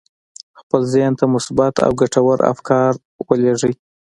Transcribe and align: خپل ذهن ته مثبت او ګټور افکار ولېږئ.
خپل 0.59 0.81
ذهن 0.93 1.13
ته 1.19 1.25
مثبت 1.35 1.73
او 1.85 1.91
ګټور 2.01 2.37
افکار 2.53 2.91
ولېږئ. 3.27 3.73